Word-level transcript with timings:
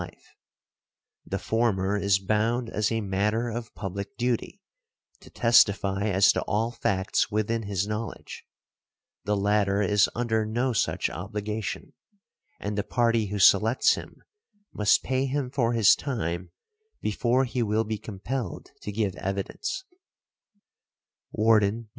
The 1.27 1.37
former 1.37 1.95
is 1.95 2.17
bound 2.17 2.71
as 2.71 2.91
a 2.91 3.01
matter 3.01 3.49
of 3.49 3.75
public 3.75 4.17
duty 4.17 4.59
to 5.19 5.29
testify 5.29 6.07
as 6.07 6.33
to 6.33 6.41
all 6.45 6.71
facts 6.71 7.29
within 7.29 7.61
his 7.61 7.87
knowledge, 7.87 8.43
the 9.25 9.37
latter 9.37 9.79
is 9.83 10.09
under 10.15 10.43
no 10.43 10.73
such 10.73 11.07
obligation, 11.07 11.93
and 12.59 12.75
the 12.79 12.83
party 12.83 13.27
who 13.27 13.37
selects 13.37 13.93
him 13.93 14.23
must 14.73 15.03
pay 15.03 15.27
him 15.27 15.51
for 15.51 15.73
his 15.73 15.95
time 15.95 16.49
before 16.99 17.45
he 17.45 17.61
will 17.61 17.83
be 17.83 17.99
compelled 17.99 18.71
to 18.81 18.91
give 18.91 19.15
evidence. 19.17 19.83
Worden, 21.31 21.83
J. 21.83 21.89